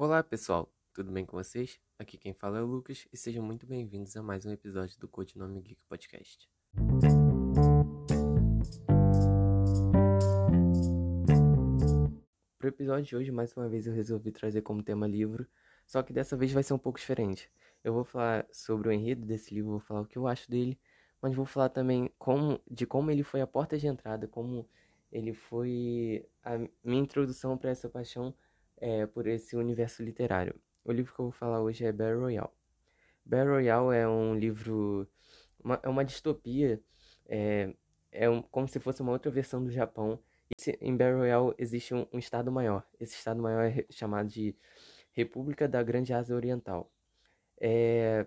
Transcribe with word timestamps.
Olá 0.00 0.22
pessoal, 0.22 0.72
tudo 0.94 1.10
bem 1.10 1.26
com 1.26 1.36
vocês? 1.36 1.80
Aqui 1.98 2.16
quem 2.16 2.32
fala 2.32 2.58
é 2.60 2.62
o 2.62 2.66
Lucas 2.66 3.08
e 3.12 3.16
sejam 3.16 3.42
muito 3.44 3.66
bem-vindos 3.66 4.16
a 4.16 4.22
mais 4.22 4.46
um 4.46 4.52
episódio 4.52 4.96
do 5.00 5.08
Codinome 5.08 5.60
Geek 5.60 5.82
Podcast. 5.88 6.48
Para 12.56 12.66
o 12.66 12.68
episódio 12.68 13.06
de 13.06 13.16
hoje, 13.16 13.32
mais 13.32 13.52
uma 13.56 13.68
vez 13.68 13.88
eu 13.88 13.92
resolvi 13.92 14.30
trazer 14.30 14.62
como 14.62 14.84
tema 14.84 15.04
livro, 15.04 15.44
só 15.84 16.00
que 16.00 16.12
dessa 16.12 16.36
vez 16.36 16.52
vai 16.52 16.62
ser 16.62 16.74
um 16.74 16.78
pouco 16.78 17.00
diferente. 17.00 17.50
Eu 17.82 17.92
vou 17.92 18.04
falar 18.04 18.46
sobre 18.52 18.90
o 18.90 18.92
enredo 18.92 19.26
desse 19.26 19.52
livro, 19.52 19.72
vou 19.72 19.80
falar 19.80 20.02
o 20.02 20.06
que 20.06 20.16
eu 20.16 20.28
acho 20.28 20.48
dele, 20.48 20.78
mas 21.20 21.34
vou 21.34 21.44
falar 21.44 21.70
também 21.70 22.08
como, 22.16 22.60
de 22.70 22.86
como 22.86 23.10
ele 23.10 23.24
foi 23.24 23.40
a 23.40 23.48
porta 23.48 23.76
de 23.76 23.88
entrada, 23.88 24.28
como 24.28 24.64
ele 25.10 25.34
foi 25.34 26.24
a 26.44 26.56
minha 26.84 27.02
introdução 27.02 27.58
para 27.58 27.70
essa 27.70 27.88
paixão 27.88 28.32
é, 28.80 29.06
por 29.06 29.26
esse 29.26 29.56
universo 29.56 30.02
literário. 30.02 30.54
O 30.84 30.92
livro 30.92 31.14
que 31.14 31.20
eu 31.20 31.26
vou 31.26 31.32
falar 31.32 31.60
hoje 31.60 31.84
é 31.84 31.92
Battle 31.92 32.20
Royale. 32.20 32.50
Battle 33.24 33.54
Royale 33.54 33.96
é 33.96 34.08
um 34.08 34.34
livro, 34.34 35.08
uma, 35.62 35.80
é 35.82 35.88
uma 35.88 36.04
distopia, 36.04 36.80
é, 37.26 37.74
é 38.10 38.30
um, 38.30 38.42
como 38.42 38.66
se 38.68 38.80
fosse 38.80 39.02
uma 39.02 39.12
outra 39.12 39.30
versão 39.30 39.62
do 39.62 39.70
Japão. 39.70 40.18
E 40.50 40.78
em 40.80 40.96
Battle 40.96 41.18
Royale 41.18 41.54
existe 41.58 41.94
um, 41.94 42.06
um 42.12 42.18
estado 42.18 42.50
maior. 42.50 42.86
Esse 42.98 43.14
estado 43.14 43.42
maior 43.42 43.64
é 43.64 43.84
chamado 43.90 44.28
de 44.28 44.56
República 45.12 45.68
da 45.68 45.82
Grande 45.82 46.12
Ásia 46.12 46.34
Oriental. 46.34 46.90
É, 47.60 48.26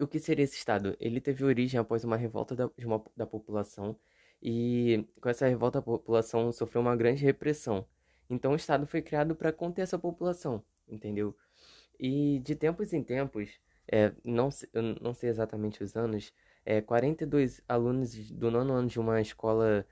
o 0.00 0.06
que 0.06 0.18
seria 0.18 0.44
esse 0.44 0.56
estado? 0.56 0.96
Ele 1.00 1.20
teve 1.20 1.44
origem 1.44 1.78
após 1.80 2.04
uma 2.04 2.16
revolta 2.16 2.54
da, 2.54 2.70
uma, 2.84 3.02
da 3.16 3.26
população 3.26 3.98
e 4.42 5.06
com 5.20 5.28
essa 5.28 5.46
revolta 5.46 5.78
a 5.78 5.82
população 5.82 6.52
sofreu 6.52 6.82
uma 6.82 6.96
grande 6.96 7.24
repressão. 7.24 7.86
Então 8.28 8.52
o 8.52 8.56
Estado 8.56 8.86
foi 8.86 9.02
criado 9.02 9.34
para 9.34 9.52
conter 9.52 9.82
essa 9.82 9.98
população, 9.98 10.62
entendeu? 10.88 11.36
E 11.98 12.40
de 12.40 12.54
tempos 12.54 12.92
em 12.92 13.02
tempos, 13.02 13.60
é, 13.88 14.12
não, 14.24 14.48
eu 14.72 14.82
não 15.00 15.14
sei 15.14 15.30
exatamente 15.30 15.82
os 15.82 15.96
anos, 15.96 16.32
é, 16.64 16.80
42 16.80 17.62
alunos 17.68 18.14
do 18.32 18.50
nono 18.50 18.74
ano 18.74 18.88
de 18.88 18.98
uma 18.98 19.20
escola 19.20 19.86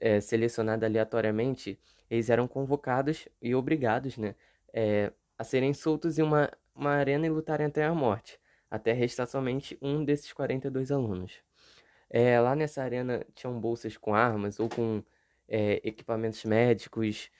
é, 0.00 0.20
selecionada 0.20 0.86
aleatoriamente, 0.86 1.78
eles 2.10 2.30
eram 2.30 2.48
convocados 2.48 3.28
e 3.40 3.54
obrigados 3.54 4.16
né, 4.16 4.34
é, 4.72 5.12
a 5.38 5.44
serem 5.44 5.72
soltos 5.72 6.18
em 6.18 6.22
uma, 6.22 6.50
uma 6.74 6.90
arena 6.90 7.26
e 7.26 7.30
lutarem 7.30 7.66
até 7.66 7.84
a 7.84 7.94
morte, 7.94 8.38
até 8.70 8.92
restar 8.92 9.26
somente 9.26 9.78
um 9.80 10.04
desses 10.04 10.32
42 10.32 10.90
alunos. 10.90 11.40
É, 12.08 12.40
lá 12.40 12.54
nessa 12.54 12.82
arena 12.82 13.24
tinham 13.34 13.58
bolsas 13.60 13.96
com 13.96 14.14
armas 14.14 14.60
ou 14.60 14.68
com 14.68 15.02
é, 15.48 15.80
equipamentos 15.84 16.44
médicos, 16.44 17.30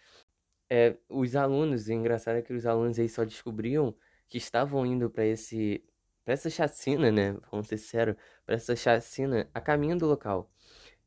é, 0.71 0.97
os 1.09 1.37
alunos, 1.37 1.87
o 1.89 1.93
engraçado 1.93 2.37
é 2.37 2.43
que 2.43 2.53
os 2.53 2.67
alunos 2.67 2.99
aí 2.99 3.09
só 3.09 3.25
descobriam 3.25 3.95
que 4.29 4.39
estavam 4.39 4.85
indo 4.87 5.11
para 5.11 5.25
esse 5.25 5.85
para 6.25 6.35
essa 6.35 6.51
chacina, 6.51 7.13
né? 7.13 7.37
Vamos 7.53 7.69
ser 7.69 7.79
sinceros, 7.79 8.17
para 8.45 8.57
essa 8.57 8.75
chacina 8.75 9.49
a 9.55 9.61
caminho 9.61 9.97
do 9.97 10.07
local. 10.07 10.51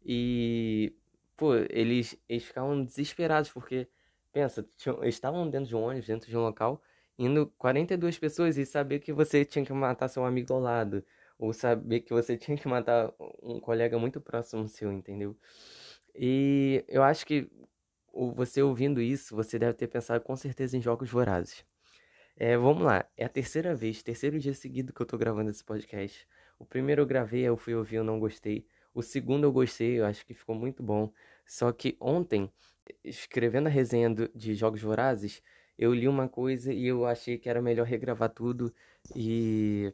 E 0.06 0.96
pô, 1.38 1.56
eles, 1.70 2.18
eles 2.30 2.44
ficavam 2.46 2.84
desesperados 2.84 3.52
porque 3.52 3.88
pensa, 4.32 4.66
tinham, 4.78 5.04
estavam 5.04 5.50
dentro 5.50 5.68
de 5.70 5.76
um 5.76 5.82
ônibus, 5.84 6.08
dentro 6.08 6.30
de 6.30 6.38
um 6.38 6.42
local, 6.42 6.82
indo 7.18 7.48
42 7.58 8.18
pessoas 8.20 8.58
e 8.58 8.66
saber 8.66 9.00
que 9.00 9.14
você 9.14 9.46
tinha 9.46 9.66
que 9.66 9.74
matar 9.74 10.08
seu 10.10 10.26
amigo 10.26 10.54
ao 10.54 10.60
lado, 10.60 11.04
ou 11.38 11.54
saber 11.54 12.02
que 12.02 12.14
você 12.14 12.38
tinha 12.38 12.58
que 12.58 12.68
matar 12.68 13.14
um 13.42 13.60
colega 13.60 13.98
muito 14.00 14.22
próximo 14.22 14.68
seu, 14.68 14.92
entendeu? 14.92 15.36
E 16.16 16.84
eu 16.88 17.04
acho 17.04 17.26
que 17.26 17.50
você 18.36 18.62
ouvindo 18.62 19.02
isso, 19.02 19.36
você 19.36 19.58
deve 19.58 19.74
ter 19.74 19.88
pensado 19.88 20.24
com 20.24 20.36
certeza 20.36 20.78
em 20.78 20.82
jogos 20.82 21.10
vorazes. 21.10 21.64
É, 22.36 22.58
vamos 22.58 22.84
lá, 22.84 23.06
é 23.18 23.26
a 23.26 23.30
terceira 23.30 23.76
vez, 23.76 24.02
terceiro 24.02 24.40
dia 24.40 24.54
seguido 24.54 24.94
que 24.94 25.02
eu 25.02 25.06
tô 25.06 25.18
gravando 25.18 25.50
esse 25.50 25.64
podcast. 25.64 26.28
O 26.58 26.66
primeiro 26.66 27.02
eu 27.02 27.06
gravei, 27.06 27.42
eu 27.42 27.58
fui 27.58 27.76
ouvir, 27.76 27.98
eu 27.98 28.04
não 28.04 28.20
gostei. 28.20 28.66
O 28.94 29.02
segundo 29.02 29.44
eu 29.46 29.52
gostei, 29.52 30.00
eu 30.00 30.06
acho 30.06 30.26
que 30.26 30.34
ficou 30.34 30.56
muito 30.56 30.82
bom. 30.84 31.12
Só 31.46 31.72
que 31.72 31.98
ontem, 32.00 32.52
escrevendo 33.04 33.68
a 33.68 33.70
resenha 33.70 34.10
do, 34.10 34.30
de 34.36 34.54
Jogos 34.56 34.82
Vorazes, 34.82 35.42
eu 35.78 35.94
li 35.94 36.08
uma 36.08 36.28
coisa 36.28 36.74
e 36.74 36.86
eu 36.86 37.06
achei 37.06 37.38
que 37.38 37.50
era 37.50 37.62
melhor 37.62 37.86
regravar 37.86 38.30
tudo 38.30 38.74
e 39.16 39.94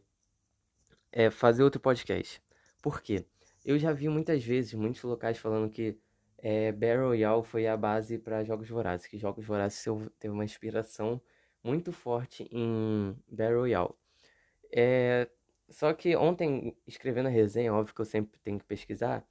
é, 1.11 1.29
fazer 1.29 1.63
outro 1.63 1.79
podcast. 1.79 2.41
Por 2.81 3.01
quê? 3.01 3.25
Eu 3.63 3.77
já 3.79 3.91
vi 3.91 4.09
muitas 4.09 4.43
vezes, 4.43 4.73
muitos 4.73 5.01
locais 5.03 5.37
falando 5.37 5.69
que 5.69 5.97
é, 6.37 6.71
Battle 6.71 7.07
Royale 7.07 7.43
foi 7.43 7.67
a 7.67 7.77
base 7.77 8.17
para 8.17 8.43
Jogos 8.43 8.69
Vorazes, 8.69 9.07
que 9.07 9.17
Jogos 9.17 9.45
Vorazes 9.45 9.83
teve 10.19 10.33
uma 10.33 10.45
inspiração 10.45 11.21
muito 11.63 11.91
forte 11.91 12.47
em 12.51 13.15
Battle 13.27 13.59
Royale. 13.61 13.93
É, 14.71 15.27
só 15.69 15.93
que 15.93 16.15
ontem, 16.15 16.75
escrevendo 16.87 17.27
a 17.27 17.31
resenha, 17.31 17.73
óbvio 17.73 17.95
que 17.95 18.01
eu 18.01 18.05
sempre 18.05 18.39
tenho 18.39 18.59
que 18.59 18.65
pesquisar, 18.65 19.25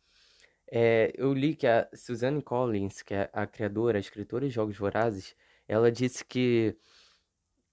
é, 0.67 1.13
eu 1.17 1.33
li 1.33 1.55
que 1.55 1.67
a 1.67 1.89
Suzanne 1.95 2.43
Collins, 2.43 3.03
que 3.03 3.15
é 3.15 3.31
a 3.33 3.47
criadora, 3.47 3.99
a 3.99 4.01
escritora 4.01 4.47
de 4.47 4.55
Jogos 4.55 4.77
Vorazes, 4.77 5.37
ela 5.69 5.91
disse 5.93 6.25
que 6.25 6.77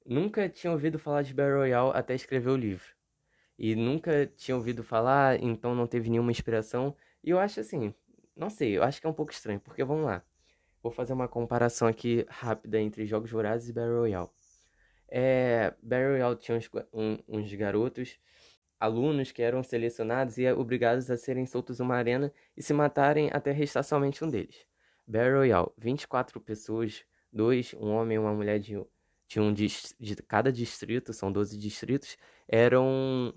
nunca 0.06 0.50
tinha 0.50 0.72
ouvido 0.72 1.00
falar 1.00 1.24
de 1.24 1.34
Battle 1.34 1.58
Royale 1.59 1.92
até 1.96 2.13
escrever 2.13 2.50
o 2.50 2.56
livro. 2.56 2.94
E 3.58 3.75
nunca 3.75 4.25
tinha 4.38 4.56
ouvido 4.56 4.84
falar, 4.84 5.42
então 5.42 5.75
não 5.75 5.88
teve 5.88 6.09
nenhuma 6.09 6.31
inspiração. 6.31 6.96
E 7.24 7.30
eu 7.30 7.40
acho 7.40 7.59
assim, 7.59 7.94
não 8.36 8.50
sei, 8.50 8.78
eu 8.78 8.84
acho 8.84 9.00
que 9.00 9.08
é 9.08 9.09
um 9.09 9.14
pouco 9.14 9.31
estranho, 9.31 9.59
porque 9.59 9.84
vamos 9.84 10.06
lá. 10.06 10.24
Vou 10.81 10.92
fazer 10.92 11.14
uma 11.14 11.28
comparação 11.28 11.88
aqui 11.88 12.25
rápida 12.30 12.80
entre 12.80 13.06
Jogos 13.06 13.30
Vorazes 13.30 13.69
e 13.69 13.74
Battle 13.74 14.00
Royale. 14.00 14.30
É, 15.08 15.74
Battle 15.81 16.12
Royale 16.12 16.36
tinha 16.38 16.58
uns, 16.58 16.69
um, 16.94 17.18
uns 17.28 17.53
garotos, 17.53 18.19
alunos 18.80 19.31
que 19.31 19.44
eram 19.44 19.62
selecionados 19.62 20.38
e 20.38 20.52
obrigados 20.52 21.12
a 21.12 21.18
serem 21.18 21.46
soltos 21.46 21.80
uma 21.80 21.96
arena 21.96 22.34
e 22.58 22.64
se 22.64 22.74
matarem 22.74 23.30
até 23.31 23.52
restar 23.52 23.84
somente 23.84 24.24
um 24.24 24.30
deles. 24.30 24.66
Battle 25.06 25.38
Royale, 25.38 25.69
24 25.78 26.42
pessoas, 26.42 27.06
dois, 27.31 27.74
um 27.75 27.92
homem 27.92 28.16
e 28.16 28.19
uma 28.19 28.34
mulher 28.34 28.59
de, 28.59 28.81
de, 29.28 29.40
um, 29.40 29.53
de 29.53 30.16
cada 30.28 30.52
distrito, 30.52 31.13
são 31.13 31.31
12 31.31 31.58
distritos, 31.58 32.18
eram 32.48 33.34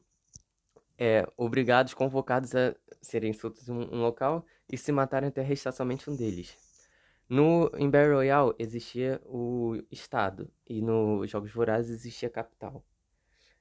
é, 0.99 1.27
obrigados, 1.37 1.95
convocados 1.95 2.55
a 2.55 2.75
serem 3.05 3.33
soltos 3.33 3.69
em 3.69 3.73
um, 3.73 4.01
local 4.01 4.45
e 4.71 4.77
se 4.77 4.91
matarem 4.91 5.29
até 5.29 5.43
restar 5.43 5.73
somente 5.73 6.11
um 6.11 6.17
deles. 6.17 6.57
No, 7.29 7.71
em 7.77 7.89
Battle 7.89 8.17
Royale 8.17 8.55
existia 8.59 9.21
o 9.25 9.83
Estado 9.91 10.51
e 10.69 10.83
nos 10.83 11.31
Jogos 11.31 11.51
Vorazes 11.51 12.01
existia 12.01 12.29
a 12.29 12.33
capital. 12.33 12.85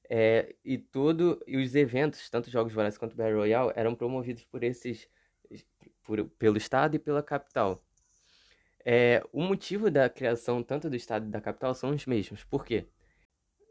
É, 0.09 0.55
e 0.63 0.77
tudo 0.77 1.41
e 1.47 1.57
os 1.57 1.73
eventos, 1.75 2.29
tanto 2.29 2.49
Jogos 2.49 2.73
Vorazes 2.73 2.97
quanto 2.97 3.15
Battle 3.15 3.37
Royale, 3.37 3.71
eram 3.75 3.95
promovidos 3.95 4.43
por 4.43 4.63
esses 4.63 5.07
por, 6.03 6.23
pelo 6.37 6.57
Estado 6.57 6.95
e 6.95 6.99
pela 6.99 7.23
capital. 7.23 7.83
É, 8.85 9.23
o 9.31 9.41
motivo 9.41 9.89
da 9.89 10.09
criação 10.09 10.61
tanto 10.61 10.89
do 10.89 10.95
Estado 10.95 11.25
e 11.25 11.29
da 11.29 11.39
capital 11.39 11.73
são 11.73 11.91
os 11.91 12.05
mesmos. 12.05 12.43
Por 12.43 12.65
quê? 12.65 12.85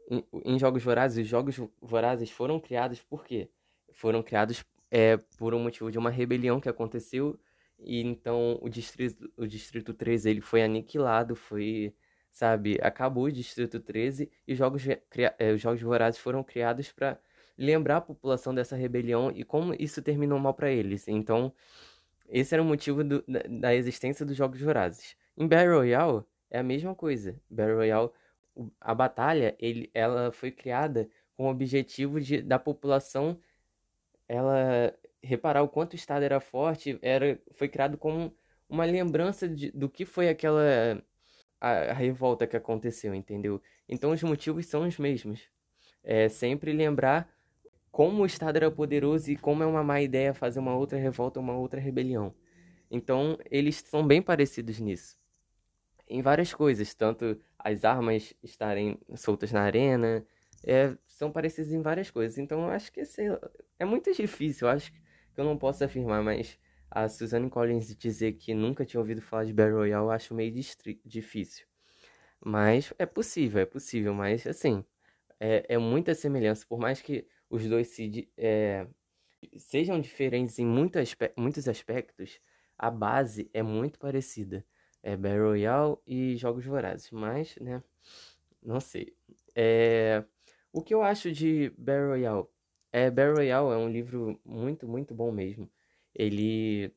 Em, 0.09 0.25
em 0.43 0.59
Jogos 0.59 0.83
Vorazes, 0.83 1.23
os 1.23 1.29
Jogos 1.29 1.59
Vorazes 1.81 2.31
foram 2.31 2.59
criados 2.59 3.01
por 3.01 3.23
quê? 3.23 3.49
Foram 3.93 4.23
criados 4.23 4.65
é, 4.93 5.17
por 5.39 5.55
um 5.55 5.59
motivo 5.59 5.91
de 5.91 5.97
uma 5.97 6.11
rebelião 6.11 6.59
que 6.59 6.69
aconteceu 6.69 7.39
e 7.79 7.99
então 7.99 8.59
o 8.61 8.69
distrito, 8.69 9.27
o 9.35 9.47
distrito 9.47 9.91
13 9.91 10.29
ele 10.29 10.39
foi 10.39 10.61
aniquilado, 10.61 11.35
foi, 11.35 11.95
sabe, 12.31 12.77
acabou 12.79 13.23
o 13.23 13.31
distrito 13.31 13.79
13 13.79 14.29
e 14.47 14.53
os 14.53 14.57
jogos, 14.57 14.83
é, 14.87 15.51
os 15.51 15.59
jogos 15.59 15.81
vorazes 15.81 16.19
foram 16.19 16.43
criados 16.43 16.91
para 16.91 17.19
lembrar 17.57 17.97
a 17.97 18.01
população 18.01 18.53
dessa 18.53 18.75
rebelião 18.75 19.31
e 19.33 19.43
como 19.43 19.73
isso 19.79 19.99
terminou 19.99 20.37
mal 20.37 20.53
para 20.53 20.69
eles. 20.69 21.07
Então, 21.07 21.51
esse 22.29 22.53
era 22.53 22.61
o 22.61 22.65
motivo 22.65 23.03
do, 23.03 23.23
da, 23.27 23.41
da, 23.49 23.75
existência 23.75 24.23
dos 24.23 24.37
jogos 24.37 24.61
vorazes. 24.61 25.17
Em 25.35 25.47
Battle 25.47 25.75
Royale 25.75 26.23
é 26.51 26.59
a 26.59 26.63
mesma 26.63 26.93
coisa. 26.93 27.41
Battle 27.49 27.77
Royale, 27.77 28.11
a 28.79 28.93
batalha, 28.93 29.55
ele, 29.59 29.89
ela 29.91 30.31
foi 30.31 30.51
criada 30.51 31.09
com 31.35 31.47
o 31.47 31.49
objetivo 31.49 32.21
de, 32.21 32.43
da 32.43 32.59
população 32.59 33.39
ela 34.33 34.93
reparar 35.21 35.61
o 35.61 35.69
quanto 35.69 35.93
o 35.93 35.95
Estado 35.95 36.23
era 36.23 36.39
forte, 36.39 36.97
era, 37.01 37.39
foi 37.53 37.69
criado 37.69 37.97
como 37.97 38.35
uma 38.67 38.83
lembrança 38.83 39.47
de, 39.47 39.71
do 39.71 39.87
que 39.87 40.05
foi 40.05 40.27
aquela 40.27 41.01
a, 41.61 41.69
a, 41.91 41.93
revolta 41.93 42.47
que 42.47 42.57
aconteceu, 42.57 43.13
entendeu? 43.13 43.61
Então 43.87 44.11
os 44.11 44.23
motivos 44.23 44.65
são 44.65 44.87
os 44.87 44.97
mesmos. 44.97 45.41
É 46.03 46.27
sempre 46.27 46.73
lembrar 46.73 47.29
como 47.91 48.23
o 48.23 48.25
Estado 48.25 48.57
era 48.57 48.71
poderoso 48.71 49.31
e 49.31 49.37
como 49.37 49.61
é 49.63 49.65
uma 49.65 49.83
má 49.83 50.01
ideia 50.01 50.33
fazer 50.33 50.59
uma 50.59 50.75
outra 50.75 50.97
revolta, 50.97 51.39
uma 51.39 51.55
outra 51.55 51.79
rebelião. 51.79 52.33
Então 52.89 53.37
eles 53.51 53.77
são 53.77 54.05
bem 54.05 54.21
parecidos 54.21 54.79
nisso. 54.79 55.15
Em 56.09 56.21
várias 56.21 56.53
coisas, 56.53 56.93
tanto 56.93 57.39
as 57.57 57.85
armas 57.85 58.33
estarem 58.43 58.97
soltas 59.15 59.51
na 59.51 59.61
arena, 59.61 60.25
é, 60.65 60.95
são 61.07 61.31
parecidos 61.31 61.71
em 61.71 61.81
várias 61.81 62.09
coisas. 62.11 62.37
Então 62.37 62.61
eu 62.63 62.69
acho 62.69 62.91
que 62.91 63.05
sei, 63.05 63.27
é 63.79 63.85
muito 63.85 64.11
difícil. 64.13 64.67
Eu 64.67 64.73
acho 64.73 64.91
que 64.91 64.99
eu 65.41 65.43
não 65.45 65.57
posso 65.57 65.83
afirmar, 65.83 66.23
mas 66.23 66.57
a 66.89 67.07
Suzanne 67.09 67.49
Collins 67.49 67.95
dizer 67.95 68.33
que 68.33 68.53
nunca 68.53 68.85
tinha 68.85 68.99
ouvido 69.01 69.21
falar 69.21 69.45
de 69.45 69.53
Battle 69.53 69.77
Royale 69.77 70.05
eu 70.05 70.11
acho 70.11 70.33
meio 70.33 70.51
difícil. 71.05 71.65
Mas 72.45 72.93
é 72.99 73.05
possível, 73.05 73.61
é 73.61 73.65
possível, 73.65 74.13
mas 74.13 74.45
assim, 74.47 74.83
é, 75.39 75.65
é 75.69 75.77
muita 75.77 76.15
semelhança. 76.15 76.65
Por 76.67 76.79
mais 76.79 77.01
que 77.01 77.27
os 77.49 77.67
dois 77.67 77.87
se, 77.89 78.29
é, 78.37 78.87
sejam 79.57 79.99
diferentes 79.99 80.59
em 80.59 80.65
muito 80.65 80.99
aspe 80.99 81.31
muitos 81.37 81.67
aspectos, 81.67 82.39
a 82.77 82.89
base 82.91 83.49
é 83.53 83.63
muito 83.63 83.99
parecida. 83.99 84.65
É 85.03 85.17
Battle 85.17 85.49
Royale 85.49 85.97
e 86.07 86.37
Jogos 86.37 86.65
Vorazes, 86.65 87.11
mas, 87.11 87.55
né, 87.57 87.83
não 88.61 88.79
sei. 88.79 89.15
É, 89.55 90.23
o 90.73 90.83
que 90.83 90.93
eu 90.95 91.03
acho 91.03 91.31
de 91.31 91.71
Battle 91.77 92.09
Royale? 92.09 92.47
É, 92.91 93.11
Battle 93.11 93.35
Royale 93.37 93.73
é 93.73 93.77
um 93.77 93.89
livro 93.89 94.39
muito, 94.45 94.87
muito 94.87 95.15
bom 95.15 95.31
mesmo. 95.31 95.71
Ele 96.15 96.93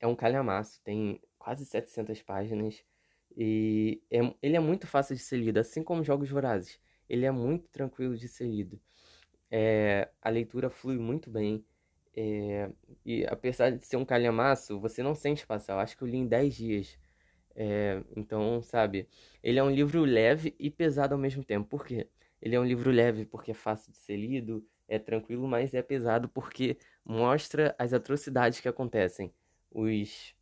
é 0.00 0.06
um 0.06 0.14
calhamaço, 0.16 0.80
tem 0.82 1.20
quase 1.38 1.64
700 1.64 2.22
páginas 2.22 2.84
e 3.36 4.02
é, 4.10 4.18
ele 4.42 4.56
é 4.56 4.60
muito 4.60 4.86
fácil 4.86 5.16
de 5.16 5.22
ser 5.22 5.36
lido, 5.38 5.58
assim 5.58 5.82
como 5.82 6.04
Jogos 6.04 6.28
Vorazes. 6.30 6.78
Ele 7.08 7.24
é 7.26 7.30
muito 7.30 7.68
tranquilo 7.68 8.16
de 8.16 8.28
ser 8.28 8.46
lido. 8.46 8.80
É, 9.50 10.10
a 10.22 10.30
leitura 10.30 10.70
flui 10.70 10.98
muito 10.98 11.30
bem. 11.30 11.64
É, 12.16 12.70
e 13.06 13.26
apesar 13.26 13.70
de 13.72 13.86
ser 13.86 13.96
um 13.96 14.04
calhamaço, 14.04 14.80
você 14.80 15.02
não 15.02 15.14
sente 15.14 15.46
passar. 15.46 15.74
Eu 15.74 15.80
acho 15.80 15.96
que 15.96 16.04
eu 16.04 16.08
li 16.08 16.18
em 16.18 16.26
10 16.28 16.56
dias. 16.56 16.98
É, 17.56 18.02
então, 18.16 18.62
sabe, 18.62 19.08
ele 19.42 19.58
é 19.58 19.64
um 19.64 19.70
livro 19.70 20.04
leve 20.04 20.54
e 20.58 20.70
pesado 20.70 21.14
ao 21.14 21.20
mesmo 21.20 21.44
tempo. 21.44 21.68
Por 21.68 21.86
quê? 21.86 22.08
Ele 22.42 22.56
é 22.56 22.60
um 22.60 22.64
livro 22.64 22.90
leve 22.90 23.24
porque 23.24 23.52
é 23.52 23.54
fácil 23.54 23.92
de 23.92 23.98
ser 23.98 24.16
lido, 24.16 24.66
é 24.88 24.98
tranquilo, 24.98 25.46
mas 25.46 25.72
é 25.72 25.80
pesado 25.82 26.28
porque 26.28 26.76
mostra 27.04 27.74
as 27.78 27.92
atrocidades 27.92 28.60
que 28.60 28.68
acontecem. 28.68 29.32
Os 29.70 30.34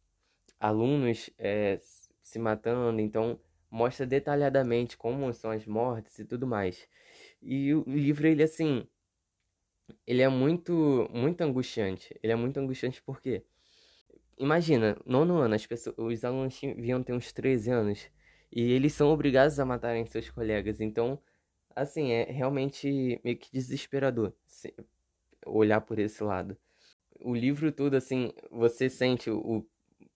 alunos 0.58 1.30
é, 1.38 1.78
se 2.22 2.38
matando, 2.38 3.00
então 3.00 3.38
mostra 3.70 4.06
detalhadamente 4.06 4.96
como 4.96 5.32
são 5.32 5.50
as 5.50 5.66
mortes 5.66 6.18
e 6.18 6.24
tudo 6.24 6.46
mais. 6.46 6.88
E 7.42 7.74
o 7.74 7.84
livro, 7.86 8.26
ele 8.26 8.42
assim, 8.42 8.86
ele 10.06 10.22
é 10.22 10.28
muito, 10.28 11.08
muito 11.12 11.42
angustiante. 11.42 12.18
Ele 12.22 12.32
é 12.32 12.36
muito 12.36 12.58
angustiante 12.58 13.02
porque, 13.02 13.44
imagina, 14.38 14.96
nono 15.06 15.38
ano, 15.38 15.54
as 15.54 15.66
pessoas, 15.66 15.96
os 15.98 16.24
alunos 16.24 16.58
deviam 16.60 17.02
ter 17.02 17.12
uns 17.12 17.32
13 17.32 17.70
anos 17.70 18.10
e 18.50 18.72
eles 18.72 18.92
são 18.94 19.08
obrigados 19.08 19.60
a 19.60 19.64
matarem 19.64 20.04
seus 20.06 20.28
colegas. 20.30 20.80
Então, 20.80 21.20
assim, 21.74 22.10
é 22.12 22.24
realmente 22.24 23.20
meio 23.24 23.36
que 23.36 23.52
desesperador 23.52 24.32
olhar 25.46 25.80
por 25.80 25.98
esse 25.98 26.22
lado. 26.22 26.56
O 27.20 27.34
livro 27.34 27.70
todo, 27.72 27.94
assim, 27.94 28.32
você 28.50 28.88
sente 28.88 29.30
o 29.30 29.66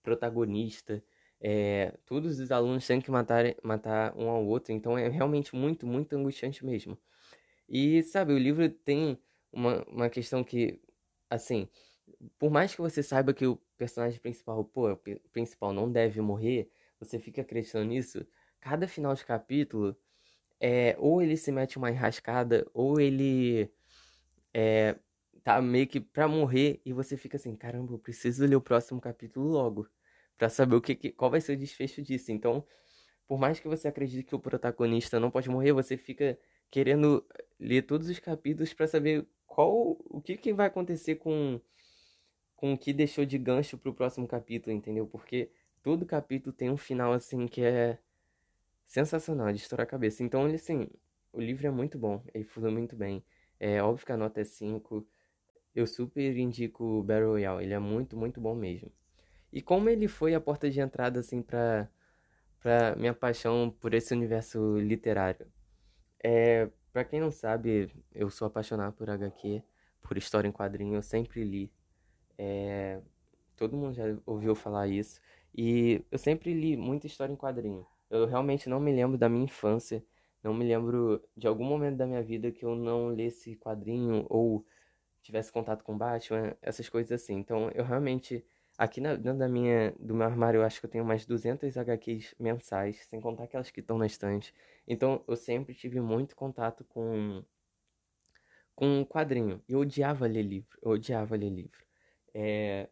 protagonista, 0.03 1.03
é, 1.39 1.93
todos 2.05 2.39
os 2.39 2.51
alunos 2.51 2.85
têm 2.87 3.01
que 3.01 3.11
matar, 3.11 3.55
matar 3.63 4.15
um 4.17 4.29
ao 4.29 4.45
outro, 4.45 4.73
então 4.73 4.97
é 4.97 5.07
realmente 5.09 5.55
muito, 5.55 5.85
muito 5.85 6.15
angustiante 6.15 6.65
mesmo. 6.65 6.97
E, 7.67 8.03
sabe, 8.03 8.33
o 8.33 8.37
livro 8.37 8.69
tem 8.69 9.17
uma, 9.51 9.83
uma 9.85 10.09
questão 10.09 10.43
que, 10.43 10.79
assim, 11.29 11.67
por 12.39 12.51
mais 12.51 12.73
que 12.73 12.81
você 12.81 13.03
saiba 13.03 13.33
que 13.33 13.45
o 13.45 13.57
personagem 13.77 14.19
principal, 14.19 14.63
pô, 14.63 14.91
o 14.91 14.97
principal 15.31 15.73
não 15.73 15.91
deve 15.91 16.21
morrer, 16.21 16.69
você 16.99 17.19
fica 17.19 17.41
acreditando 17.41 17.85
nisso, 17.85 18.25
cada 18.59 18.87
final 18.87 19.13
de 19.13 19.25
capítulo, 19.25 19.95
é, 20.59 20.95
ou 20.99 21.21
ele 21.21 21.37
se 21.37 21.51
mete 21.51 21.77
uma 21.77 21.91
enrascada, 21.91 22.65
ou 22.73 22.99
ele 22.99 23.69
é, 24.53 24.95
tá 25.43 25.61
meio 25.61 25.87
que 25.87 25.99
pra 25.99 26.27
morrer, 26.27 26.81
e 26.85 26.93
você 26.93 27.17
fica 27.17 27.37
assim, 27.37 27.55
caramba, 27.55 27.93
eu 27.93 27.99
preciso 27.99 28.45
ler 28.45 28.55
o 28.55 28.61
próximo 28.61 29.01
capítulo 29.01 29.47
logo, 29.47 29.87
pra 30.37 30.49
saber 30.49 30.75
o 30.75 30.81
que, 30.81 31.11
qual 31.11 31.31
vai 31.31 31.41
ser 31.41 31.53
o 31.53 31.57
desfecho 31.57 32.01
disso. 32.01 32.31
Então, 32.31 32.65
por 33.27 33.39
mais 33.39 33.59
que 33.59 33.67
você 33.67 33.87
acredite 33.87 34.23
que 34.23 34.35
o 34.35 34.39
protagonista 34.39 35.19
não 35.19 35.31
pode 35.31 35.49
morrer, 35.49 35.73
você 35.73 35.97
fica 35.97 36.37
querendo 36.69 37.25
ler 37.59 37.83
todos 37.83 38.09
os 38.09 38.19
capítulos 38.19 38.73
para 38.73 38.87
saber 38.87 39.27
qual 39.45 39.97
o 40.09 40.21
que, 40.21 40.37
que 40.37 40.53
vai 40.53 40.67
acontecer 40.67 41.15
com 41.15 41.59
com 42.55 42.73
o 42.73 42.77
que 42.77 42.93
deixou 42.93 43.25
de 43.25 43.37
gancho 43.37 43.77
pro 43.77 43.93
próximo 43.93 44.27
capítulo, 44.27 44.75
entendeu? 44.75 45.05
Porque 45.05 45.51
todo 45.83 46.05
capítulo 46.05 46.53
tem 46.53 46.69
um 46.69 46.77
final 46.77 47.13
assim 47.13 47.47
que 47.47 47.61
é 47.61 47.99
sensacional, 48.85 49.51
de 49.51 49.59
estourar 49.59 49.85
a 49.85 49.89
cabeça. 49.89 50.23
Então, 50.23 50.47
ele 50.47 50.55
assim, 50.55 50.89
o 51.33 51.41
livro 51.41 51.67
é 51.67 51.71
muito 51.71 51.97
bom, 51.97 52.23
ele 52.33 52.43
flui 52.43 52.71
muito 52.71 52.95
bem. 52.95 53.23
É 53.59 53.81
óbvio 53.81 54.05
que 54.05 54.11
a 54.11 54.17
nota 54.17 54.41
é 54.41 54.43
5. 54.43 55.05
Eu 55.75 55.87
super 55.87 56.37
indico 56.37 56.83
o 56.83 57.03
Battle 57.03 57.31
Royale, 57.31 57.63
ele 57.63 57.73
é 57.73 57.79
muito, 57.79 58.17
muito 58.17 58.39
bom 58.41 58.55
mesmo. 58.55 58.91
E 59.51 59.61
como 59.61 59.89
ele 59.89 60.07
foi 60.07 60.35
a 60.35 60.41
porta 60.41 60.69
de 60.69 60.79
entrada 60.81 61.19
assim 61.19 61.41
para 61.41 61.89
para 62.65 62.95
minha 62.95 63.13
paixão 63.13 63.69
por 63.79 63.93
esse 63.93 64.11
universo 64.11 64.79
literário. 64.79 65.45
É, 66.23 66.67
para 66.91 67.03
quem 67.03 67.21
não 67.21 67.29
sabe, 67.29 67.91
eu 68.11 68.27
sou 68.31 68.47
apaixonado 68.47 68.93
por 68.93 69.07
HQ, 69.07 69.61
por 70.01 70.17
história 70.17 70.47
em 70.47 70.51
quadrinho, 70.51 70.95
eu 70.95 71.03
sempre 71.03 71.43
li. 71.43 71.71
É, 72.37 73.01
todo 73.55 73.77
mundo 73.77 73.93
já 73.93 74.05
ouviu 74.25 74.55
falar 74.55 74.87
isso. 74.87 75.21
E 75.53 76.03
eu 76.11 76.17
sempre 76.17 76.53
li 76.53 76.75
muita 76.75 77.05
história 77.05 77.31
em 77.31 77.35
quadrinho. 77.35 77.85
Eu 78.09 78.25
realmente 78.25 78.69
não 78.69 78.79
me 78.79 78.91
lembro 78.93 79.17
da 79.17 79.29
minha 79.29 79.45
infância, 79.45 80.03
não 80.43 80.53
me 80.53 80.65
lembro 80.65 81.23
de 81.35 81.47
algum 81.47 81.65
momento 81.65 81.97
da 81.97 82.05
minha 82.05 82.21
vida 82.21 82.51
que 82.51 82.65
eu 82.65 82.75
não 82.75 83.09
lesse 83.09 83.55
quadrinho 83.55 84.25
ou 84.29 84.65
tivesse 85.21 85.51
contato 85.51 85.83
com 85.83 85.97
Batman, 85.97 86.55
essas 86.61 86.87
coisas 86.89 87.11
assim. 87.11 87.35
Então, 87.35 87.69
eu 87.73 87.83
realmente 87.83 88.45
Aqui 88.77 88.99
na, 88.99 89.15
dentro 89.15 89.39
da 89.39 89.47
minha, 89.47 89.93
do 89.97 90.13
meu 90.13 90.25
armário, 90.27 90.59
eu 90.59 90.63
acho 90.65 90.79
que 90.81 90.85
eu 90.85 90.89
tenho 90.89 91.05
mais 91.05 91.25
200 91.25 91.77
HQs 91.77 92.35
mensais, 92.37 93.05
sem 93.05 93.21
contar 93.21 93.45
aquelas 93.45 93.71
que 93.71 93.79
estão 93.79 93.97
na 93.97 94.05
estante. 94.05 94.53
Então, 94.85 95.23
eu 95.27 95.35
sempre 95.37 95.73
tive 95.73 96.01
muito 96.01 96.35
contato 96.35 96.83
com 96.83 97.43
com 98.75 98.85
um 98.99 99.05
quadrinho. 99.05 99.61
Eu 99.69 99.79
odiava 99.79 100.27
ler 100.27 100.43
livro, 100.43 100.77
eu 100.81 100.91
odiava 100.91 101.35
ler 101.37 101.49
livro. 101.49 101.85
É... 102.33 102.89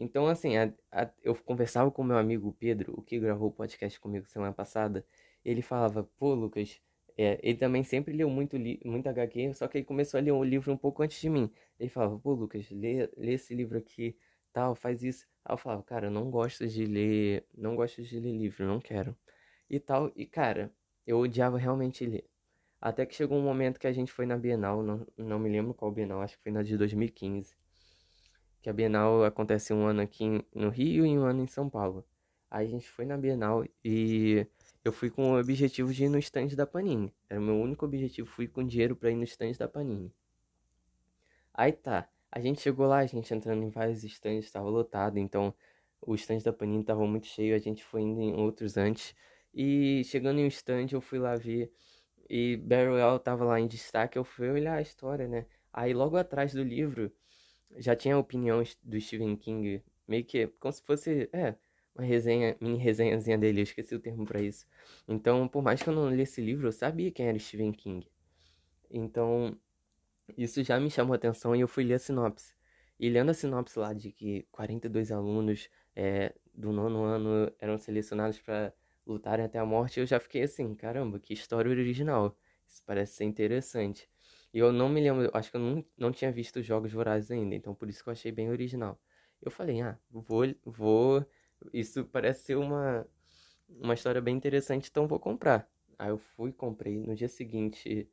Então, 0.00 0.26
assim, 0.26 0.56
a, 0.56 0.72
a, 0.90 1.10
eu 1.22 1.34
conversava 1.36 1.90
com 1.90 2.02
meu 2.02 2.16
amigo 2.16 2.56
Pedro, 2.58 2.94
o 2.96 3.02
que 3.02 3.20
gravou 3.20 3.48
o 3.48 3.52
podcast 3.52 4.00
comigo 4.00 4.26
semana 4.26 4.52
passada. 4.52 5.04
Ele 5.44 5.60
falava, 5.60 6.02
pô, 6.18 6.32
Lucas, 6.34 6.80
é, 7.18 7.38
ele 7.42 7.58
também 7.58 7.84
sempre 7.84 8.14
leu 8.14 8.30
muito, 8.30 8.56
li, 8.56 8.80
muito 8.82 9.06
HQ, 9.08 9.52
só 9.54 9.68
que 9.68 9.76
ele 9.78 9.84
começou 9.84 10.18
a 10.18 10.22
ler 10.22 10.32
um 10.32 10.42
livro 10.42 10.72
um 10.72 10.76
pouco 10.76 11.02
antes 11.02 11.20
de 11.20 11.28
mim. 11.28 11.52
Ele 11.78 11.90
falava, 11.90 12.18
pô, 12.18 12.32
Lucas, 12.32 12.70
lê, 12.70 13.10
lê 13.14 13.34
esse 13.34 13.54
livro 13.54 13.76
aqui 13.76 14.16
tal, 14.54 14.74
faz 14.74 15.02
isso. 15.02 15.26
Aí 15.44 15.52
eu 15.52 15.58
falava, 15.58 15.82
cara, 15.82 16.06
eu 16.06 16.10
não 16.10 16.30
gosto 16.30 16.66
de 16.66 16.86
ler, 16.86 17.46
não 17.54 17.76
gosto 17.76 18.02
de 18.02 18.18
ler 18.18 18.32
livro, 18.32 18.66
não 18.66 18.80
quero. 18.80 19.14
E 19.68 19.78
tal, 19.78 20.10
e 20.16 20.26
cara, 20.26 20.72
eu 21.06 21.18
odiava 21.18 21.58
realmente 21.58 22.06
ler. 22.06 22.26
Até 22.80 23.04
que 23.06 23.14
chegou 23.14 23.38
um 23.38 23.42
momento 23.42 23.78
que 23.78 23.86
a 23.86 23.92
gente 23.92 24.12
foi 24.12 24.26
na 24.26 24.38
Bienal, 24.38 24.82
não, 24.82 25.06
não 25.16 25.38
me 25.38 25.50
lembro 25.50 25.74
qual 25.74 25.92
Bienal, 25.92 26.22
acho 26.22 26.36
que 26.38 26.42
foi 26.42 26.52
na 26.52 26.62
de 26.62 26.76
2015. 26.78 27.59
Que 28.60 28.68
a 28.68 28.72
Bienal 28.72 29.24
acontece 29.24 29.72
um 29.72 29.86
ano 29.86 30.02
aqui 30.02 30.44
no 30.54 30.68
Rio 30.68 31.06
e 31.06 31.18
um 31.18 31.24
ano 31.24 31.42
em 31.42 31.46
São 31.46 31.68
Paulo. 31.68 32.04
Aí 32.50 32.66
a 32.66 32.70
gente 32.70 32.88
foi 32.90 33.06
na 33.06 33.16
Bienal 33.16 33.64
e 33.84 34.46
eu 34.84 34.92
fui 34.92 35.08
com 35.08 35.32
o 35.32 35.38
objetivo 35.38 35.92
de 35.92 36.04
ir 36.04 36.08
no 36.08 36.18
stand 36.18 36.48
da 36.48 36.66
Panini. 36.66 37.14
Era 37.28 37.40
o 37.40 37.42
meu 37.42 37.54
único 37.54 37.86
objetivo, 37.86 38.28
fui 38.28 38.46
com 38.48 38.66
dinheiro 38.66 38.94
para 38.96 39.10
ir 39.10 39.16
no 39.16 39.24
stand 39.24 39.52
da 39.52 39.68
Panini. 39.68 40.12
Aí 41.54 41.72
tá. 41.72 42.08
A 42.30 42.40
gente 42.40 42.60
chegou 42.60 42.86
lá, 42.86 42.98
a 42.98 43.06
gente 43.06 43.32
entrando 43.32 43.62
em 43.62 43.70
vários 43.70 44.04
stands, 44.04 44.44
estava 44.44 44.68
lotado, 44.68 45.18
então 45.18 45.54
os 46.00 46.20
stands 46.20 46.44
da 46.44 46.52
Panini 46.52 46.80
estavam 46.80 47.06
muito 47.06 47.26
cheios, 47.26 47.60
a 47.60 47.64
gente 47.64 47.82
foi 47.84 48.02
indo 48.02 48.20
em 48.20 48.34
outros 48.34 48.76
antes. 48.76 49.14
E 49.54 50.02
chegando 50.04 50.38
em 50.38 50.44
um 50.44 50.48
stand, 50.48 50.88
eu 50.92 51.00
fui 51.00 51.18
lá 51.18 51.34
ver 51.36 51.72
e 52.28 52.56
Barry 52.56 52.88
Royale 52.88 53.18
tava 53.18 53.44
lá 53.44 53.58
em 53.58 53.66
destaque, 53.66 54.16
eu 54.16 54.22
fui 54.22 54.48
olhar 54.48 54.76
a 54.76 54.80
história, 54.80 55.26
né? 55.26 55.46
Aí 55.72 55.92
logo 55.92 56.16
atrás 56.16 56.52
do 56.52 56.62
livro 56.62 57.12
já 57.76 57.94
tinha 57.96 58.18
opiniões 58.18 58.78
do 58.82 59.00
Stephen 59.00 59.36
King, 59.36 59.82
meio 60.06 60.24
que 60.24 60.46
como 60.58 60.72
se 60.72 60.82
fosse, 60.82 61.28
é, 61.32 61.54
uma 61.94 62.04
resenha, 62.04 62.56
mini 62.60 62.78
resenhazinha 62.78 63.38
dele, 63.38 63.60
eu 63.60 63.64
esqueci 63.64 63.94
o 63.94 64.00
termo 64.00 64.24
para 64.24 64.40
isso. 64.40 64.66
Então, 65.08 65.48
por 65.48 65.62
mais 65.62 65.82
que 65.82 65.88
eu 65.88 65.94
não 65.94 66.06
lesse 66.08 66.22
esse 66.22 66.40
livro, 66.40 66.68
eu 66.68 66.72
sabia 66.72 67.10
quem 67.10 67.26
era 67.28 67.38
Stephen 67.38 67.72
King. 67.72 68.06
Então, 68.90 69.56
isso 70.36 70.62
já 70.62 70.78
me 70.80 70.90
chamou 70.90 71.12
a 71.14 71.16
atenção 71.16 71.54
e 71.54 71.60
eu 71.60 71.68
fui 71.68 71.84
ler 71.84 71.94
a 71.94 71.98
sinopse. 71.98 72.54
E 72.98 73.08
lendo 73.08 73.30
a 73.30 73.34
sinopse 73.34 73.78
lá 73.78 73.92
de 73.92 74.12
que 74.12 74.46
42 74.52 75.10
alunos 75.10 75.68
é, 75.96 76.34
do 76.54 76.72
nono 76.72 77.02
ano 77.04 77.52
eram 77.58 77.78
selecionados 77.78 78.38
para 78.40 78.72
lutarem 79.06 79.44
até 79.44 79.58
a 79.58 79.64
morte, 79.64 80.00
eu 80.00 80.06
já 80.06 80.20
fiquei 80.20 80.42
assim, 80.42 80.74
caramba, 80.74 81.18
que 81.18 81.32
história 81.32 81.70
original. 81.70 82.36
Isso 82.68 82.82
parece 82.86 83.14
ser 83.14 83.24
interessante. 83.24 84.08
E 84.52 84.58
eu 84.58 84.72
não 84.72 84.88
me 84.88 85.00
lembro, 85.00 85.30
acho 85.34 85.50
que 85.50 85.56
eu 85.56 85.60
não, 85.60 85.84
não 85.96 86.12
tinha 86.12 86.32
visto 86.32 86.58
os 86.60 86.66
Jogos 86.66 86.92
Vorazes 86.92 87.30
ainda, 87.30 87.54
então 87.54 87.74
por 87.74 87.88
isso 87.88 88.02
que 88.02 88.08
eu 88.08 88.12
achei 88.12 88.32
bem 88.32 88.50
original. 88.50 89.00
Eu 89.42 89.50
falei, 89.50 89.80
ah, 89.80 89.98
vou, 90.10 90.44
vou, 90.64 91.24
isso 91.72 92.04
parece 92.06 92.44
ser 92.44 92.56
uma, 92.56 93.06
uma 93.68 93.94
história 93.94 94.20
bem 94.20 94.36
interessante, 94.36 94.88
então 94.90 95.06
vou 95.08 95.20
comprar. 95.20 95.68
Aí 95.98 96.10
eu 96.10 96.18
fui, 96.18 96.52
comprei. 96.52 96.98
No 96.98 97.14
dia 97.14 97.28
seguinte, 97.28 98.08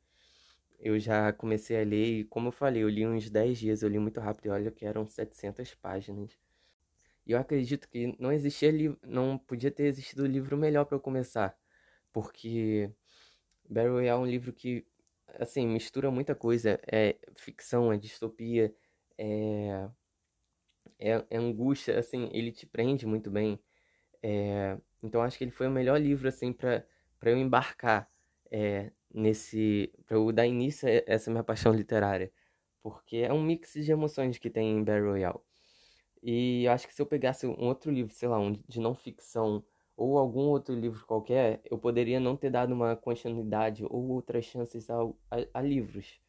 eu 0.80 0.98
já 0.98 1.32
comecei 1.32 1.80
a 1.80 1.84
ler 1.84 2.20
e, 2.20 2.24
como 2.24 2.48
eu 2.48 2.52
falei, 2.52 2.82
eu 2.82 2.88
li 2.88 3.06
uns 3.06 3.30
10 3.30 3.58
dias, 3.58 3.82
eu 3.82 3.88
li 3.88 3.98
muito 3.98 4.20
rápido 4.20 4.46
e 4.46 4.50
olha 4.50 4.70
que 4.70 4.84
eram 4.86 5.06
700 5.06 5.74
páginas. 5.74 6.38
E 7.26 7.32
eu 7.32 7.38
acredito 7.38 7.88
que 7.88 8.16
não 8.18 8.32
existia 8.32 8.72
não 9.02 9.38
podia 9.38 9.70
ter 9.70 9.84
existido 9.84 10.26
livro 10.26 10.56
melhor 10.56 10.84
para 10.84 10.96
eu 10.96 11.00
começar. 11.00 11.56
porque 12.12 12.90
Royale 13.70 14.06
é 14.08 14.16
um 14.16 14.26
livro 14.26 14.52
que, 14.52 14.86
assim, 15.38 15.66
mistura 15.66 16.10
muita 16.10 16.34
coisa. 16.34 16.80
É 16.90 17.16
ficção, 17.36 17.92
é 17.92 17.96
distopia, 17.96 18.74
é, 19.16 19.88
é, 20.98 21.24
é 21.30 21.36
angústia, 21.38 21.98
assim, 21.98 22.28
ele 22.32 22.52
te 22.52 22.66
prende 22.66 23.06
muito 23.06 23.30
bem. 23.30 23.58
É, 24.22 24.78
então 25.02 25.22
acho 25.22 25.38
que 25.38 25.44
ele 25.44 25.50
foi 25.50 25.68
o 25.68 25.70
melhor 25.70 26.00
livro, 26.00 26.28
assim, 26.28 26.52
para 26.52 26.84
eu 27.24 27.36
embarcar 27.36 28.10
é, 28.50 28.92
nesse... 29.12 29.92
para 30.06 30.16
eu 30.16 30.32
dar 30.32 30.46
início 30.46 30.88
a 30.88 30.92
essa 31.06 31.30
minha 31.30 31.44
paixão 31.44 31.72
literária. 31.72 32.32
Porque 32.82 33.18
é 33.18 33.32
um 33.32 33.42
mix 33.42 33.74
de 33.74 33.92
emoções 33.92 34.38
que 34.38 34.50
tem 34.50 34.70
em 34.78 34.84
Battle 34.84 35.10
Royale. 35.10 35.40
E 36.22 36.66
acho 36.68 36.86
que 36.88 36.94
se 36.94 37.02
eu 37.02 37.06
pegasse 37.06 37.46
um 37.46 37.66
outro 37.66 37.90
livro, 37.90 38.12
sei 38.14 38.28
lá, 38.28 38.38
um 38.38 38.52
de 38.52 38.80
não 38.80 38.94
ficção 38.94 39.64
ou 39.98 40.16
algum 40.16 40.42
outro 40.42 40.74
livro 40.76 41.04
qualquer, 41.04 41.60
eu 41.64 41.76
poderia 41.76 42.20
não 42.20 42.36
ter 42.36 42.50
dado 42.50 42.72
uma 42.72 42.94
continuidade 42.94 43.84
ou 43.84 44.10
outras 44.10 44.44
chances 44.44 44.88
a, 44.88 44.94
a, 45.28 45.44
a 45.54 45.60
livros. 45.60 46.20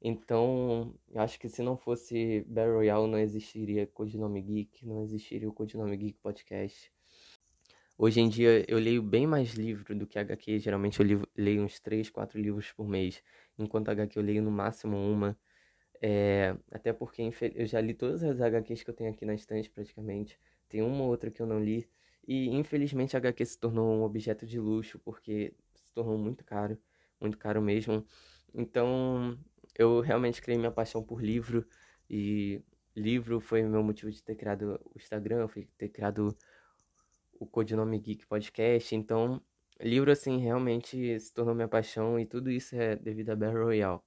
Então, 0.00 0.94
eu 1.10 1.22
acho 1.22 1.40
que 1.40 1.48
se 1.48 1.62
não 1.62 1.74
fosse 1.78 2.44
Battle 2.46 2.74
Royale, 2.74 3.10
não 3.10 3.18
existiria 3.18 3.86
Codinome 3.86 4.42
Geek, 4.42 4.86
não 4.86 5.02
existiria 5.02 5.48
o 5.48 5.54
Codinome 5.54 5.96
Geek 5.96 6.18
Podcast. 6.22 6.92
Hoje 7.96 8.20
em 8.20 8.28
dia 8.28 8.62
eu 8.68 8.78
leio 8.78 9.02
bem 9.02 9.26
mais 9.26 9.54
livro 9.54 9.94
do 9.94 10.06
que 10.06 10.18
HQ, 10.18 10.58
geralmente 10.58 11.00
eu 11.00 11.22
leio 11.34 11.62
uns 11.62 11.80
3, 11.80 12.10
4 12.10 12.38
livros 12.38 12.72
por 12.72 12.86
mês, 12.86 13.22
enquanto 13.58 13.88
HQ 13.88 14.18
eu 14.18 14.22
leio 14.22 14.42
no 14.42 14.50
máximo 14.50 14.98
uma. 14.98 15.38
É, 16.02 16.54
até 16.70 16.92
porque 16.92 17.22
eu 17.54 17.64
já 17.64 17.80
li 17.80 17.94
todas 17.94 18.22
as 18.22 18.38
HQs 18.38 18.82
que 18.82 18.90
eu 18.90 18.94
tenho 18.94 19.10
aqui 19.10 19.24
na 19.24 19.34
estante 19.34 19.70
praticamente. 19.70 20.38
Tem 20.68 20.82
uma 20.82 21.04
ou 21.04 21.08
outra 21.08 21.30
que 21.30 21.40
eu 21.40 21.46
não 21.46 21.58
li. 21.58 21.88
E 22.26 22.48
infelizmente 22.48 23.16
a 23.16 23.18
HQ 23.18 23.44
se 23.44 23.58
tornou 23.58 23.86
um 23.92 24.02
objeto 24.02 24.46
de 24.46 24.58
luxo 24.58 24.98
porque 24.98 25.54
se 25.74 25.90
tornou 25.92 26.16
muito 26.18 26.44
caro, 26.44 26.78
muito 27.20 27.38
caro 27.38 27.60
mesmo. 27.60 28.04
Então 28.54 29.38
eu 29.76 30.00
realmente 30.00 30.40
criei 30.40 30.58
minha 30.58 30.70
paixão 30.70 31.02
por 31.02 31.22
livro 31.22 31.66
e 32.08 32.62
livro 32.96 33.40
foi 33.40 33.62
meu 33.62 33.82
motivo 33.82 34.10
de 34.10 34.22
ter 34.22 34.36
criado 34.36 34.80
o 34.84 34.98
Instagram, 34.98 35.48
foi 35.48 35.68
ter 35.76 35.88
criado 35.88 36.36
o 37.38 37.46
Codinome 37.46 37.98
Geek 37.98 38.26
Podcast. 38.26 38.94
Então, 38.94 39.42
livro 39.80 40.10
assim 40.10 40.38
realmente 40.38 41.18
se 41.18 41.32
tornou 41.32 41.54
minha 41.54 41.68
paixão 41.68 42.18
e 42.18 42.26
tudo 42.26 42.50
isso 42.50 42.76
é 42.76 42.96
devido 42.96 43.30
a 43.30 43.36
Battle 43.36 43.64
Royale. 43.64 44.00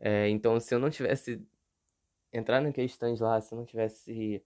É, 0.00 0.28
então, 0.28 0.58
se 0.60 0.74
eu 0.74 0.78
não 0.78 0.90
tivesse 0.90 1.40
entrado 2.32 2.64
naquele 2.64 2.86
stand 2.86 3.16
lá, 3.20 3.40
se 3.40 3.54
eu 3.54 3.58
não 3.58 3.64
tivesse 3.64 4.42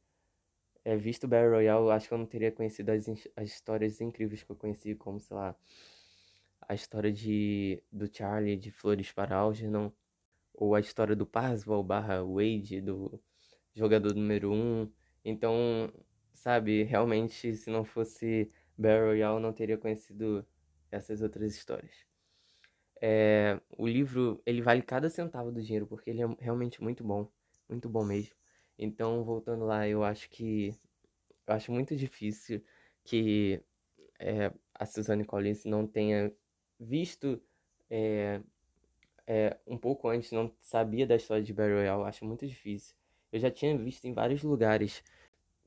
é, 0.88 0.97
visto 0.97 1.25
o 1.25 1.28
Battle 1.28 1.50
Royale, 1.50 1.90
acho 1.90 2.09
que 2.09 2.14
eu 2.14 2.18
não 2.18 2.25
teria 2.25 2.50
conhecido 2.50 2.88
as, 2.90 3.07
as 3.37 3.49
histórias 3.50 4.00
incríveis 4.00 4.42
que 4.42 4.50
eu 4.50 4.57
conheci, 4.57 4.95
como, 4.95 5.21
sei 5.21 5.37
lá, 5.37 5.54
a 6.66 6.75
história 6.75 7.12
de, 7.12 7.83
do 7.92 8.09
Charlie 8.11 8.57
de 8.57 8.71
Flores 8.71 9.12
para 9.12 9.37
Algernon, 9.37 9.90
ou 10.54 10.75
a 10.75 10.80
história 10.80 11.14
do 11.14 11.26
Parsval 11.26 11.85
barra 11.85 12.23
Wade, 12.25 12.80
do 12.80 13.21
jogador 13.75 14.14
número 14.14 14.50
1. 14.50 14.54
Um. 14.54 14.92
Então, 15.23 15.92
sabe, 16.33 16.85
realmente, 16.85 17.54
se 17.54 17.68
não 17.68 17.85
fosse 17.85 18.50
Battle 18.76 19.09
Royale, 19.09 19.42
não 19.42 19.52
teria 19.52 19.76
conhecido 19.76 20.47
essas 20.90 21.21
outras 21.21 21.54
histórias. 21.54 22.07
É, 23.02 23.61
o 23.76 23.87
livro, 23.87 24.40
ele 24.47 24.62
vale 24.62 24.80
cada 24.80 25.11
centavo 25.11 25.52
do 25.52 25.62
dinheiro, 25.62 25.87
porque 25.87 26.09
ele 26.09 26.23
é 26.23 26.26
realmente 26.40 26.83
muito 26.83 27.04
bom, 27.04 27.30
muito 27.68 27.90
bom 27.90 28.04
mesmo. 28.07 28.38
Então, 28.78 29.25
voltando 29.25 29.64
lá, 29.64 29.88
eu 29.88 30.04
acho 30.04 30.30
que, 30.30 30.75
eu 31.47 31.54
acho 31.54 31.73
muito 31.73 31.97
difícil 31.97 32.62
que 33.04 33.61
é, 34.20 34.52
a 34.75 34.87
Suzanne 34.87 35.25
Collins 35.25 35.64
não 35.64 35.87
tenha 35.87 36.32
visto 36.78 37.40
é, 37.90 38.40
é, 39.26 39.56
um 39.66 39.76
pouco 39.76 40.08
antes, 40.08 40.30
não 40.32 40.52
sabia 40.61 41.06
da 41.06 41.16
história 41.16 41.42
de 41.42 41.52
Battle 41.52 41.76
Royale, 41.76 42.04
acho 42.04 42.25
muito 42.25 42.47
difícil. 42.47 42.94
Eu 43.32 43.40
já 43.40 43.50
tinha 43.50 43.76
visto 43.76 44.04
em 44.06 44.14
vários 44.14 44.42
lugares 44.42 45.02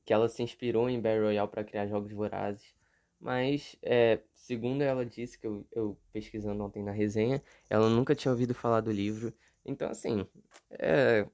que 0.04 0.12
ela 0.12 0.28
se 0.28 0.42
inspirou 0.42 0.88
em 0.90 1.00
Battle 1.00 1.24
Royale 1.26 1.50
para 1.50 1.64
criar 1.64 1.86
jogos 1.86 2.12
vorazes, 2.12 2.74
mas, 3.20 3.76
é, 3.82 4.20
segundo 4.34 4.82
ela 4.82 5.06
disse, 5.06 5.38
que 5.38 5.46
eu, 5.46 5.64
eu, 5.70 5.96
pesquisando 6.12 6.64
ontem 6.64 6.82
na 6.82 6.90
resenha, 6.90 7.42
ela 7.70 7.88
nunca 7.88 8.16
tinha 8.16 8.32
ouvido 8.32 8.52
falar 8.52 8.80
do 8.80 8.90
livro. 8.90 9.32
Então, 9.64 9.88
assim, 9.88 10.26
é, 10.70 11.24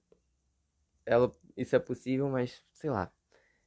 ela, 1.06 1.34
isso 1.58 1.76
é 1.76 1.78
possível, 1.78 2.28
mas 2.28 2.64
sei 2.72 2.90
lá. 2.90 3.12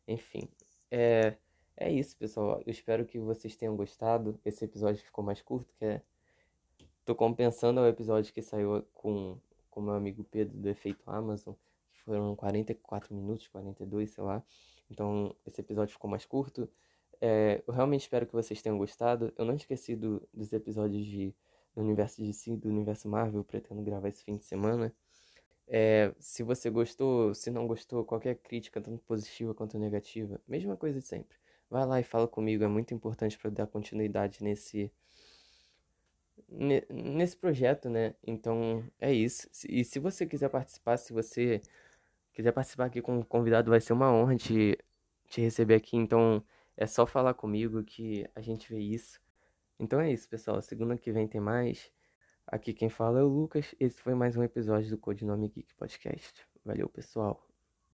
Enfim, 0.07 0.49
é, 0.89 1.35
é 1.77 1.91
isso, 1.91 2.17
pessoal. 2.17 2.61
Eu 2.65 2.71
espero 2.71 3.05
que 3.05 3.19
vocês 3.19 3.55
tenham 3.55 3.75
gostado. 3.75 4.39
Esse 4.45 4.65
episódio 4.65 5.03
ficou 5.03 5.23
mais 5.23 5.41
curto, 5.41 5.73
que 5.75 5.85
é... 5.85 6.01
Tô 7.03 7.15
compensando 7.15 7.81
o 7.81 7.87
episódio 7.87 8.33
que 8.33 8.41
saiu 8.41 8.83
com 8.93 9.37
o 9.75 9.81
meu 9.81 9.93
amigo 9.93 10.23
Pedro 10.23 10.57
do 10.57 10.69
Efeito 10.69 11.09
Amazon, 11.09 11.55
que 11.91 12.01
foram 12.03 12.35
44 12.35 13.13
minutos, 13.13 13.47
42, 13.47 14.11
sei 14.11 14.23
lá. 14.23 14.43
Então, 14.89 15.35
esse 15.45 15.61
episódio 15.61 15.93
ficou 15.93 16.09
mais 16.09 16.25
curto. 16.25 16.69
É, 17.19 17.63
eu 17.65 17.73
realmente 17.73 18.01
espero 18.01 18.25
que 18.25 18.33
vocês 18.33 18.61
tenham 18.61 18.77
gostado. 18.77 19.33
Eu 19.37 19.45
não 19.45 19.55
esqueci 19.55 19.95
do, 19.95 20.27
dos 20.33 20.53
episódios 20.53 21.05
de, 21.05 21.35
do 21.73 21.81
universo 21.81 22.23
de 22.23 22.33
si, 22.33 22.55
do 22.55 22.69
universo 22.69 23.09
Marvel. 23.09 23.43
Pretendo 23.43 23.81
gravar 23.81 24.09
esse 24.09 24.23
fim 24.23 24.37
de 24.37 24.43
semana. 24.43 24.93
É, 25.73 26.13
se 26.19 26.43
você 26.43 26.69
gostou, 26.69 27.33
se 27.33 27.49
não 27.49 27.65
gostou, 27.65 28.03
qualquer 28.03 28.35
crítica, 28.35 28.81
tanto 28.81 29.01
positiva 29.03 29.53
quanto 29.53 29.79
negativa, 29.79 30.41
mesma 30.45 30.75
coisa 30.75 30.99
de 30.99 31.05
sempre. 31.05 31.37
Vai 31.69 31.85
lá 31.85 31.99
e 32.01 32.03
fala 32.03 32.27
comigo, 32.27 32.61
é 32.65 32.67
muito 32.67 32.93
importante 32.93 33.37
para 33.37 33.49
dar 33.49 33.67
continuidade 33.67 34.43
nesse 34.43 34.91
nesse 36.89 37.37
projeto, 37.37 37.89
né? 37.89 38.13
Então 38.27 38.83
é 38.99 39.13
isso. 39.13 39.47
E 39.69 39.85
se 39.85 39.99
você 39.99 40.25
quiser 40.25 40.49
participar, 40.49 40.97
se 40.97 41.13
você 41.13 41.61
quiser 42.33 42.51
participar 42.51 42.85
aqui 42.87 43.01
como 43.01 43.25
convidado, 43.25 43.71
vai 43.71 43.79
ser 43.81 43.93
uma 43.93 44.11
honra 44.13 44.35
te, 44.35 44.77
te 45.29 45.41
receber 45.41 45.75
aqui. 45.75 45.95
Então 45.97 46.43
é 46.75 46.85
só 46.85 47.05
falar 47.05 47.33
comigo 47.33 47.83
que 47.83 48.27
a 48.35 48.41
gente 48.41 48.69
vê 48.73 48.79
isso. 48.79 49.21
Então 49.79 50.01
é 50.01 50.11
isso, 50.11 50.27
pessoal. 50.29 50.61
Segunda 50.61 50.97
que 50.97 51.11
vem 51.13 51.27
tem 51.27 51.41
mais. 51.41 51.91
Aqui 52.51 52.73
quem 52.73 52.89
fala 52.89 53.21
é 53.21 53.23
o 53.23 53.27
Lucas. 53.27 53.73
Esse 53.79 54.01
foi 54.01 54.13
mais 54.13 54.35
um 54.35 54.43
episódio 54.43 54.89
do 54.89 54.97
Codinome 54.97 55.47
Geek 55.47 55.73
Podcast. 55.73 56.45
Valeu, 56.65 56.89
pessoal. 56.89 57.50